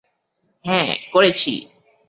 হ্যাঁ, 0.65 0.91
করেছি! 1.13 1.53